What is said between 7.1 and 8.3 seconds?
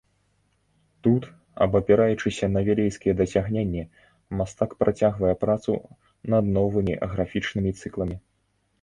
графічнымі цыкламі.